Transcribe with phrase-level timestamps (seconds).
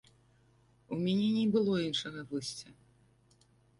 [0.95, 2.69] У мяне не было іншага выйсця.